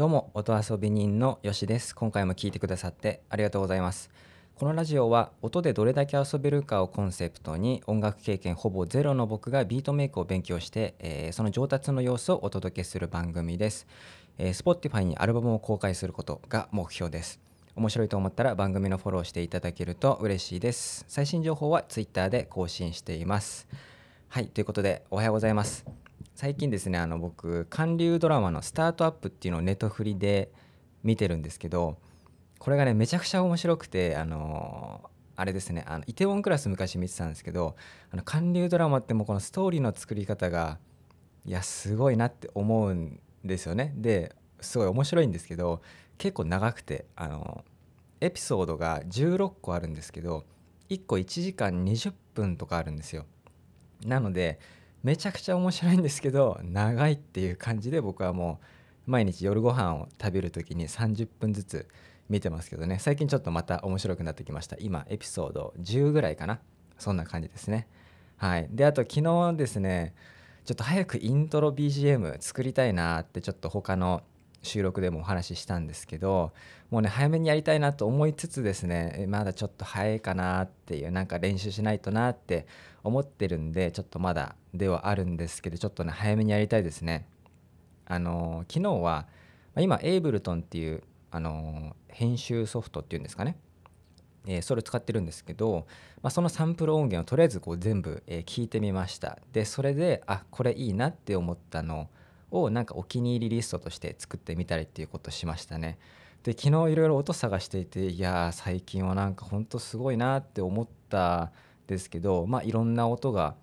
[0.00, 1.94] どうも音遊び人のよしです。
[1.94, 4.08] 今回も聞いてくださってありがとうございます。
[4.54, 13.86] このラジオは音でどれだけ遊べるかをコンセプトに音楽経験ほぼゼロの僕がビートメイクを勉強して、えー、その上達の様子をお届けする番組です、
[14.38, 17.38] えー、Spotify にアルバムを公開することが目標です。
[17.76, 21.04] 面白いと思ったら番組のフォローしていただけると嬉しいです。
[21.08, 23.68] 最新情報は Twitter で更新しています。
[24.28, 25.84] はいということでおはようございます。
[26.34, 30.50] 最近ですねあの僕韓流ドラマの「スタートアップ」っていうのをネトフリで
[31.02, 31.98] 見てるんですけど
[32.58, 37.76] これがねめちゃくちゃ面白くてあのあれですねあのイテウォンクラス昔見てたんですけど
[38.10, 40.78] あの韓流ドラマってもうこのストーリーの作り方が
[41.46, 43.94] いやすごいなって思うんですよね。
[43.96, 45.80] ですごい面白いんですけど
[46.18, 47.64] 結構長くてあの
[48.20, 50.44] エピソードが16個あるんですけど
[50.90, 53.24] 1個1時間20分とかあるんですよ。
[54.04, 54.58] なので
[55.02, 58.60] めちゃくちゃ面白いんですけど長いっていう感じで僕はも
[59.06, 61.88] う毎日夜ご飯を食べる時に30分ずつ
[62.28, 62.98] 見てますけどね。
[63.00, 64.76] 最近ちょっとまた面白くなってきました。
[64.78, 66.60] 今エピソード10ぐらいかな。
[66.98, 67.88] そんな感じですね。
[68.36, 68.68] はい。
[68.70, 70.14] であと昨日ですね
[70.64, 74.22] ちょっと早くイントロ BGM 作りたいなってちょっと他の
[74.62, 76.52] 収録でもお話ししたんですけど
[76.90, 82.66] もうね早めにやりたいなと思いつつですねまだちょっと早いかなっていうなんか練習しないとなって
[83.02, 87.26] 思ってるんでちょっとまだではあるんですけどちょっとね早めにやりたいですね。
[88.06, 89.26] あの昨日は
[89.78, 93.56] 今エイブルトンっていうあの編集ソフトっていうんですかね。
[94.46, 95.86] え、それを使ってるんですけど、
[96.22, 99.38] まあ、そのサンプル音源をとりあえずこう全部、え、聞いてみました。
[99.52, 102.08] でそれであこれいいなって思ったの
[102.50, 105.98] をなんかお気に入りリストとして作ってみたりっていうことをしましたね
[106.42, 111.52] で昨日いろいろ音探していていや最近はなんかほんとすごいなって思った
[111.86, 113.56] ですけどまあいろんな音が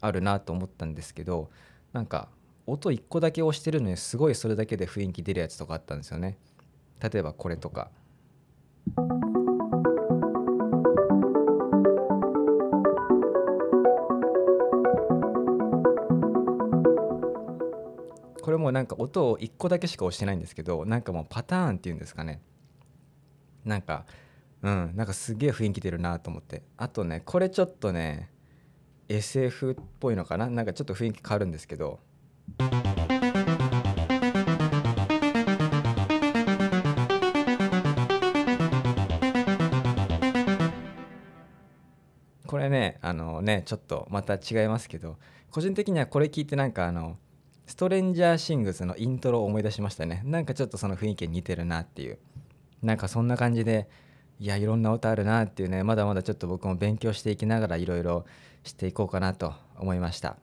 [0.00, 1.50] あるなと思ったんですけど
[1.92, 2.28] なんか
[2.66, 6.38] 音1個だけ押してるのにすごいそれだけで雰囲気出るやつとかあったんですよね
[7.00, 7.90] 例えばこれとか。
[18.44, 22.42] これもなんか音を1個だけしか押してないんですけどなんかもうパターンっていうんですかね。
[23.64, 24.04] なんか
[24.60, 26.62] うんなんかすげえ雰囲気出るなと思って。
[26.76, 28.30] あとねこれちょっとね
[29.08, 30.50] SF っぽいのかな？
[30.50, 32.00] なんかちょっと雰囲気変わるんですけど。
[42.46, 45.16] これねあのねちょっとまた違いますけど
[45.50, 47.16] 個人的にはこれ聞いてなんかあの
[47.66, 50.22] ストレンジャーシングスのイントロを思い出しましたね。
[50.24, 52.18] なんかちょっとその雰囲気に似てるなっていう。
[52.82, 53.88] なんかそんな感じで
[54.38, 55.82] いやいろんな歌あるなっていうね。
[55.82, 58.26] まだまだちょっと僕も勉強していきながらいろいろ
[58.64, 60.36] していこうかなと思いました。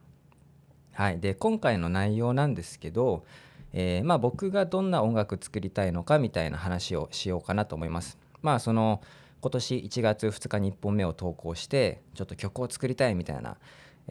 [0.92, 1.20] はい。
[1.20, 3.24] で今回の内容なんですけど、
[3.72, 8.18] えー、まあ僕がどんな音楽作りたいのかみたいな話をしようかなと思います。
[8.42, 9.00] まあその
[9.40, 13.56] 今年1月2日に1本目を投稿してちょっと曲を作りたいみたいな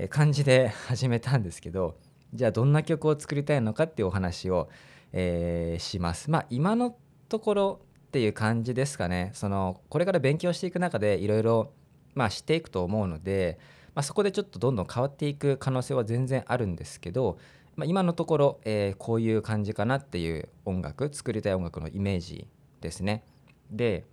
[0.09, 1.95] 感じで始めたんですけど
[2.33, 4.69] じゃあどんな曲を作りたいのかっていうお話を、
[5.11, 6.29] えー、します。
[6.31, 6.95] まあ今の
[7.29, 9.31] ところっていう感じですかね。
[9.33, 11.73] そのこれから勉強していく中でいろいろ
[12.15, 13.59] まあ知っていくと思うので、
[13.93, 17.37] まあ、そこでちょっとどんどん変わっていく可能性は全然あるんですけど、
[17.75, 22.47] まあ、今のところ、えー、こういう感じかなっていう音楽作りたい音楽のイメージ
[22.79, 23.23] ですね。
[23.69, 24.05] で、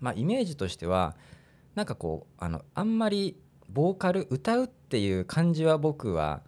[0.00, 1.16] まあ、イメージとしては
[1.74, 3.36] なんかこうあのあんまり
[3.68, 6.42] ボーカル歌うっていう感じは僕は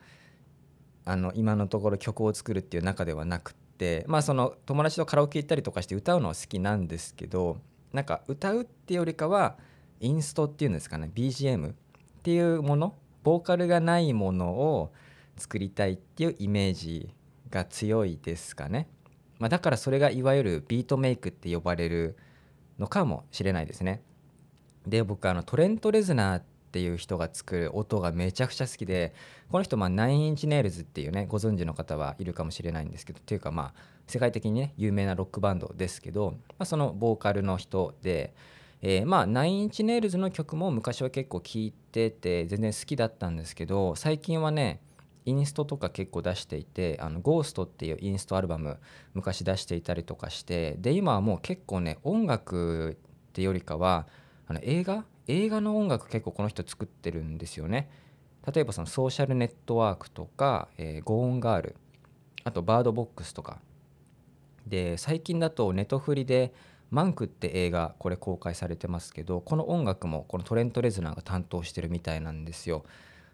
[1.09, 7.57] あの今のところ曲を作るっていう中ではなくってまあその友達とカラオケ行ったりとかして歌うのは好きなんですけど
[7.95, 9.57] なんか歌うっていうよりかは
[10.01, 11.75] インストっていうんですかね BGM っ
[12.23, 14.93] ていうものボーカルがないものを
[15.39, 17.09] 作りたいっていうイメージ
[17.49, 18.87] が強いですかね、
[19.39, 22.19] まあ、だからそれがいわゆるビートメイクって呼ばれる
[22.79, 24.03] のかもしれないですね。
[24.87, 29.15] で僕あのトレント・レズナーっていう人が作る音がめちゃくちゃ好きで
[29.51, 38.35] この人まあナインインチネイルズっていうねご存知の方はいるかもしれないんですけどっていうかまあ世界的にね有名なロックバンドですけど、まあ、そのボーカルの人で、
[38.83, 44.81] えー、まあナインインチネイルズの曲も昔は結構聴いてて全然好きだったんですけど最近はね
[45.25, 48.79] インストとか結構出していて「あのゴーストっていうインストアルバム
[49.13, 52.97] 昔出していたりとかしてで今はもう結構ね音楽
[53.29, 54.07] ってよりかは
[54.47, 57.89] あの映画映画の音楽結構この人作ってるんですよね。
[58.53, 61.77] 例えばそのソーシャルネットワークとか、えー、ゴーンガール
[62.45, 63.61] あとバードボックスとか。
[64.67, 66.53] で最近だとネトフリで
[66.91, 72.85] マンクって映画これ公開されてますけどこの音楽もこのトレント・レズナーが担当してるみたいなんですよ。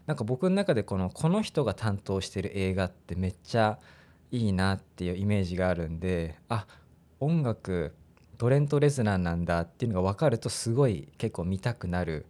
[0.07, 3.79] なんか僕の中でこのこの人が担当してる映画ってめっちゃ
[4.31, 6.67] いいなっていうイメージがあるんであ
[7.21, 7.95] 音楽
[8.39, 12.27] トレント・レズナーなんだっていうのが分かるとすごい結構見たくなる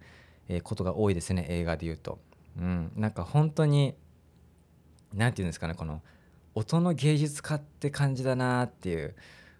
[0.63, 2.19] ことが多いですね映画で言うと。
[2.57, 3.95] うん、なんか本当に
[5.13, 6.01] 何て言うんですかねこの
[6.53, 9.15] 音の芸術家って感じだなっていう。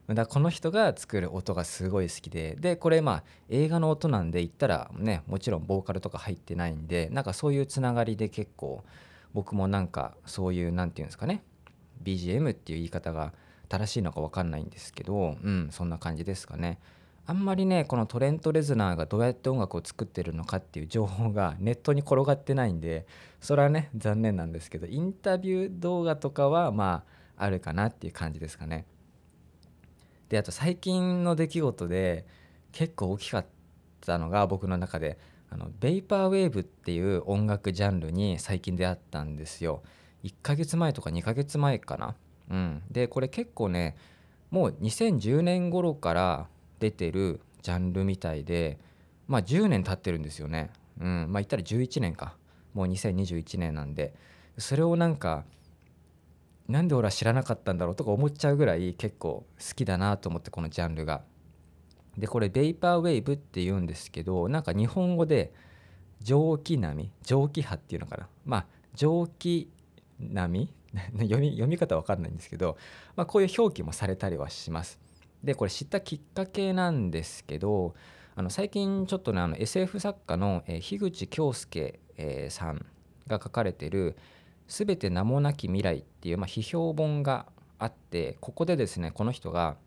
[0.07, 2.55] だこの人が作る音がすごい好きで。
[2.59, 8.83] でこれまあ映画の音なんで言ったらねもちろんボーカルとか入ってないんでなんかそういうつながりで結構
[9.33, 11.43] 僕もなんかそういう何て言うんですかね
[12.03, 13.33] BGM っていう言い方が
[13.65, 16.79] 正しいのか分かんないんですけどうんそんな感じですかね。
[17.27, 23.07] あんまりねこのトレント・レズナーがどうやって音楽を作ってるのかっていう情報が ネットに転がってないんで
[23.41, 27.03] それはね残念なんですけどインタビュー動画とかはま
[27.37, 28.85] ああるかなっていう感じですかね。
[30.29, 32.25] であと最近の出来事で
[32.71, 33.45] 結構大きかっ
[34.01, 35.17] たのが僕の中で
[35.49, 39.83] あのベイパーウェーブっていう音楽ジャンルに最近出会ったんですよ。
[40.23, 42.15] 1ヶ月前とか2ヶ月前かな。
[42.49, 43.95] うん、でこれ結構ね
[44.51, 46.47] もう2010年頃から
[46.79, 48.79] 出てるジャンルみたいで
[49.27, 50.69] まあ10年経ってるんですよね。
[50.99, 52.35] うん、まあ言ったら11年か。
[52.73, 54.13] もう2021年なんで。
[54.57, 55.45] それをなんか
[56.67, 61.23] なんで俺は知らなかったんだろうとか思っちゃうぐらい結構好きだなと思ってこのジャンルが。
[62.17, 65.53] でこれベイパーウェーブって言うんですけどなんか日本語で
[66.21, 68.27] 蒸気波蒸気波っていうのかな。
[68.45, 69.69] まあ蒸気
[70.19, 70.69] 波？
[71.19, 72.77] 読み読み方わかんないんですけど、
[73.15, 74.99] まあ、こういう表記もされたりはします。
[75.43, 77.93] でこれ知ったきっかけなんですけど
[78.35, 82.85] あの最近ちょっとねあの SF 作家の、えー、樋口京介、えー、さん
[83.27, 84.15] が書かれてる
[84.67, 87.45] 「すべて名もなき未来」っていう、まあ、批評本が
[87.77, 89.77] あってここでですねこの人が、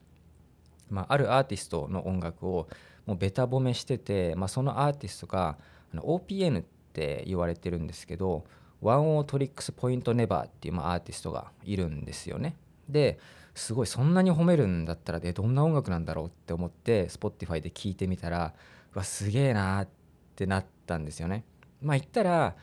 [0.91, 2.69] まあ、あるアーティストの音楽を
[3.07, 5.59] もうべた褒めしてて、まあ、そのアーティストが
[5.93, 8.45] あの OPN って言われてるんですけど
[8.81, 12.57] ワンオートリックスポイントネバーっていう、まあ、アーティストがいるんですよね。
[12.89, 13.19] で
[13.55, 18.55] すごいそんなに褒めるんだったらでどんな音楽なんだろうって思って Spotify で聞いてみたら
[18.95, 19.89] うわすげえなっ
[20.37, 21.45] てなったんですよね。
[21.83, 22.57] まあ言ったら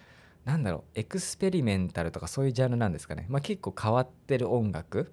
[0.46, 3.26] なんだろうエクスペリメンタルとかそういうジャンルなんですかね。
[3.30, 5.12] まあ結構変わってる音楽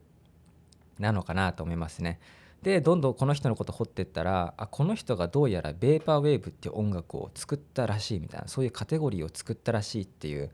[0.98, 2.20] なのかなと思いますね。
[2.62, 10.50] でどんどんこの人のこと掘ってったらあこの人がどうやらベーパーウェーブっていう音楽を作ったらしいみたいなそういうカテゴリーを作ったらしいっていう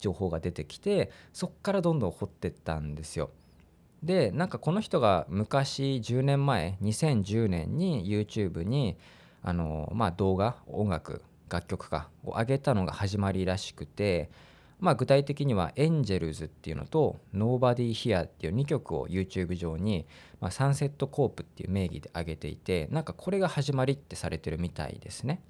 [0.00, 3.30] 情報が出てきてそっからどんどん掘ってったんですよ。
[4.02, 8.96] でなんかこの人が昔10年前2010年に YouTube に
[9.42, 14.30] あの、まあ、動画音楽楽曲かを上げたのが始まりらしくて、
[14.78, 20.06] まあ、具体的には「エンジェルズ」っていうのと「Nobody Here」っていう2曲を YouTube 上に、
[20.40, 25.42] まあ、サンセットコープっていう名義で上げていてなんかこれが始まりってされてるみたいですね。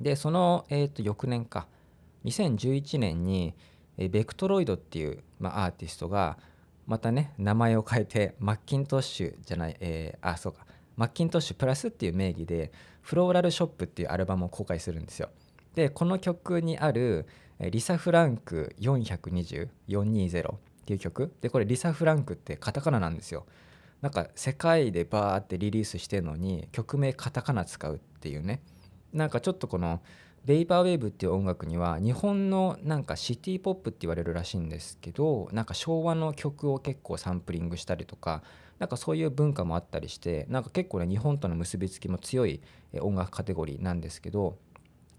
[0.00, 1.68] でその、えー、と翌年か
[2.24, 3.54] 2011年に
[3.96, 6.38] ベクトロイドっていう、まあ、アーティストが
[6.86, 10.66] またね名前を変えてマッキントッシュじゃない、えー、あそうか
[10.96, 12.72] マッキントッシュプラスっていう名義で
[13.02, 15.28] フローラルショップっていうアルバムを公開するんですよ。
[15.74, 17.26] でこの曲にある
[17.58, 23.46] リサ・フランク420420っていう曲でこれリサ・フランクってカタカナなんですよ。
[24.00, 28.60] なんか世界でバーってリリースしてるのに曲名カタカナ使うっていうね
[29.12, 30.02] なんかちょっとこの
[30.44, 38.42] ベイパーウェーブっていう音楽には日本のなんかシティポップって言われるらしいんですけどなんか昭和の曲を結構サンプリングしたりとか
[38.78, 42.60] なんかそういう文化もあったりしてなんか結構ね日本との結びつきも強い
[43.00, 44.58] 音楽カテゴリーなんですけど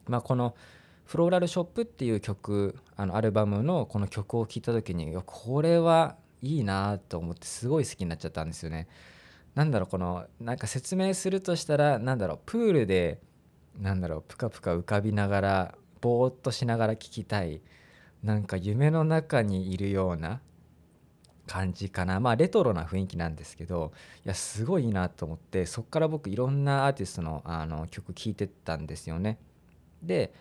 [0.08, 0.56] まあこの
[1.06, 8.88] 「フローラルショップ」っていう曲あのアルバムのこの曲を聴いた時にこれはいいなと思ってすごい好きになっちゃったんですよね。
[9.56, 13.22] なんだろうこのなんか説明するとしたらなんだろうプールで
[13.80, 17.62] なんだろうぷかぷか浮かびながらぼーっとしながら聞きたい
[18.24, 20.42] なんか夢の中にいるような
[21.48, 23.92] 感じかなまあレトロな雰囲気なんですけど
[24.26, 29.38] いやすごいなと思ってそっから僕いろんなアーティストのあの曲聴いてたんですよね。
[30.02, 30.34] で、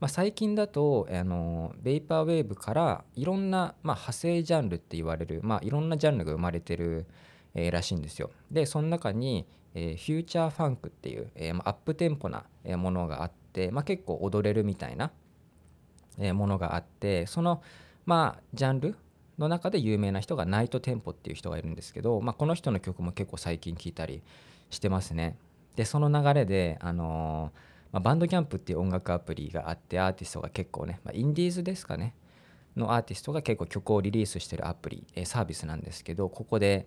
[0.00, 7.06] まあ、最近だとあのベイパーウェーブからいろんな、まあ、派生ジャンルって言われる、まあ、いろんなジャンルが生まれてる、
[7.54, 8.30] えー、らしいんですよ。
[8.50, 12.44] でその中に、えー、フューチャーファンクっていう、えー、アップテンポな
[12.76, 15.10] ものがあって、まあ、結構踊れるみたいな
[16.34, 17.62] ものがあってその
[18.04, 18.96] まあジャンル
[19.38, 24.22] の中で有名な人がナイトテンポっていう人がいるんですけど、まあ、この人の曲も結構最近聴いたり
[24.70, 25.36] してますね。
[25.74, 27.58] でその流れで、あのー、
[27.92, 32.14] まあ、バンドキャンプっていう音楽アプリがあってアーティストが結構ね、まあ、インディーズですかね
[32.76, 36.86] のアーティストが結構曲をリリースしてるアプリ、えサービスなんですけどここで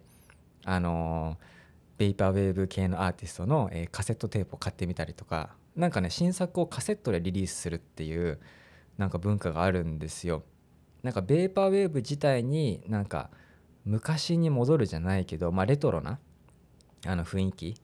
[0.64, 1.65] あのー
[1.98, 8.40] ベイパーウェーブ系のアーティストの、えー、カセットテープを買ってみたりとかなんかね新作をカセットでリリースするっていう
[8.98, 10.44] なんか文化があるんですよ。
[11.04, 13.30] なんかベーパーウェーブ自体になんか
[13.86, 16.18] 昔に戻るじゃないけど、まあ、レトロな
[17.06, 17.76] あの雰囲気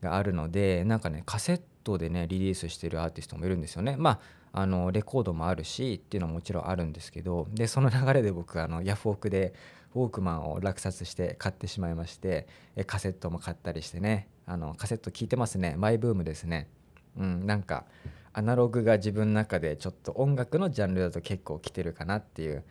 [0.00, 3.96] があるのでなんかねカセットでねリリースしてるアーティストもいるんですよね。
[3.98, 4.20] まあ
[4.52, 9.54] あのレコードもあるしっていうのはもちろんあるんですけどでその流れで僕あのヤフオクで
[9.94, 15.74] ウォークマンを落札して買ってしまいましてえカセットも買ったりしてねあのカセット聞いてますね。
[15.76, 16.68] マイブームですね。
[17.16, 17.84] うんなんか
[18.32, 22.64] アナログが自分の中でちょっと音楽のジャンルだと結構来てるかなっていう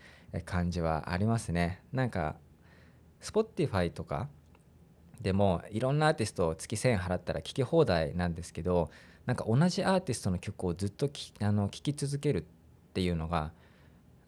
[0.46, 1.82] 感じはありますね。
[1.92, 2.36] なんか
[3.22, 4.30] Spotify とか
[5.22, 8.90] でもいろんなアーティストを月1000円払ったら聴き放題なんですけど
[9.26, 12.44] なんか同じアーティストの曲をずっときあの聴き続けるっ
[12.94, 13.52] ていうのが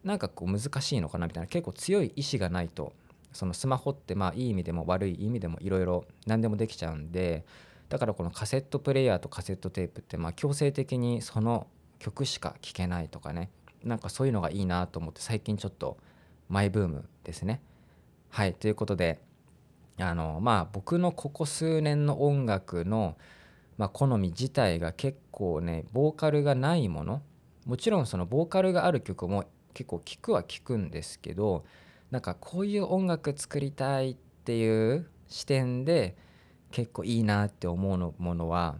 [0.04, 2.92] なんかこう難しいのかなみたいな結構強い意志がないと
[3.32, 7.44] そのスマホってまあいい意味でも悪い意味でもいろいろ何でもできちゃうんで
[7.88, 11.66] だからこのカセットプレーヤーとカセットテープってまあ強制的にその
[11.98, 13.50] 曲しか聴けないとかね
[13.84, 15.96] なんかそういうのがいいなと思って最近ちょっと
[16.48, 17.60] マイブームですね。
[18.28, 19.20] はいということで
[19.98, 23.16] あのまあ僕のここ数年の音楽の、
[23.76, 27.22] まあ、好み自体が結構ねボーカルがないもの
[27.66, 29.44] もちろんそのボーカルがある曲も
[29.74, 31.64] 結構聴くは聴くんですけど
[32.10, 36.16] なんかこういう音楽作りたいっていう視点で
[36.70, 38.76] 結構いいなって思うものは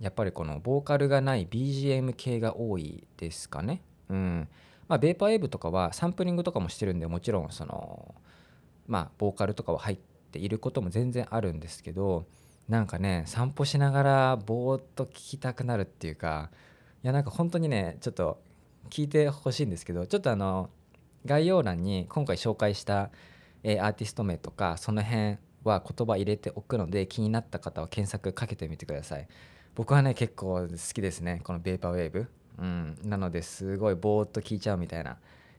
[0.00, 3.80] やっぱりこのボーカルがない BGM 系が多いですかね。
[4.10, 4.48] うん
[4.88, 8.14] まあ、ベーパーウェーブとかはサンプリングとかもしてるんでもちろんその
[8.88, 9.98] まあボーカルとかは入っ
[10.32, 12.26] ていることも全然あるんですけど
[12.68, 16.50] なんかね散歩しながらぼーっと聴きたくなるっていうか
[17.02, 18.40] いやなんか本当にねちょっと
[18.90, 20.70] 聞いてほしいんですけどちょっとあの
[21.24, 23.10] 概要欄に今回紹介した、
[23.64, 29.26] えアーティスト名とかその辺は言葉入れておくので気になった方は検索かけてみてください。
[29.74, 32.28] 僕はね結構好きですねこのベーパーウェーブ
[32.58, 35.18] うんなのですごいぼーっと聞いちゃうみたいな、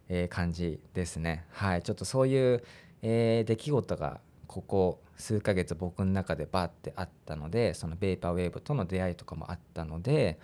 [0.10, 1.46] え、感じですね。
[1.52, 2.64] はいちょっとそういう、
[3.02, 10.40] えー、出来事がここ数ヶ月僕の中でバーってあったのでそのベーパーウェーブとの出会いとかもあったので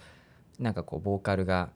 [0.60, 1.70] なんかこうボーカルが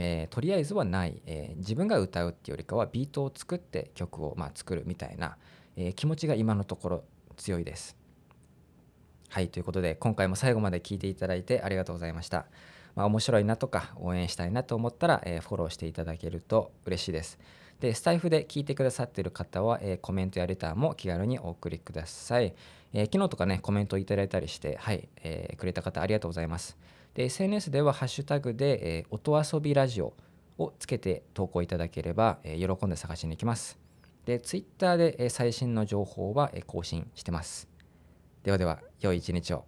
[0.00, 5.36] えー、とりあえずはない、えー、自分が歌うっていうよりかはビートを作って曲をまあ作るみたいな、
[5.76, 7.04] えー、気持ちが今のところ
[7.36, 7.96] 強いです。
[9.28, 12.46] はいということで今回も最後まで聞いていただいてありがとうございました。
[12.98, 17.38] まあ、面白いなとか応援したいなと思ったら、えフォローしていただけると嬉しいです。
[17.78, 22.56] でスタイフで聞いてくださっている方は、えコメントやレターも気軽にお送りください。
[22.92, 26.76] え昨日とかねコメントいただいたりしてはい、えくれた方ありがとうございます。
[27.14, 30.14] で SNS ではハッシュタグで、え、音遊びラジオ
[30.58, 33.78] をつけて投稿いただければ、え、喜んで探しに行きます。
[34.24, 37.68] で、Twitter で、え、最新の情報は、え、更新してます。
[38.42, 39.67] ではでは、良い一日を。